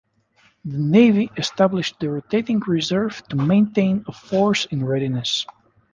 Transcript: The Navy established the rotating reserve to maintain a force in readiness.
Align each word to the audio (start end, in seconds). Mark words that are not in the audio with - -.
The 0.65 0.79
Navy 0.79 1.29
established 1.37 1.99
the 1.99 2.09
rotating 2.09 2.59
reserve 2.61 3.21
to 3.27 3.35
maintain 3.35 4.03
a 4.07 4.11
force 4.11 4.65
in 4.65 4.83
readiness. 4.83 5.45